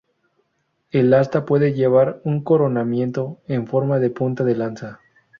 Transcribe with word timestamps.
El 0.89 1.13
asta 1.13 1.45
puede 1.45 1.73
llevar 1.73 2.21
un 2.23 2.43
coronamiento 2.43 3.39
en 3.45 3.67
forma 3.67 3.99
de 3.99 4.09
punta 4.09 4.43
de 4.43 4.55
lanza. 4.55 4.99